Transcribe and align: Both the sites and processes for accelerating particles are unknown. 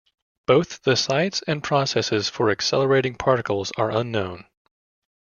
Both 0.47 0.81
the 0.81 0.95
sites 0.95 1.43
and 1.45 1.63
processes 1.63 2.27
for 2.27 2.49
accelerating 2.49 3.13
particles 3.13 3.71
are 3.77 3.91
unknown. 3.91 4.45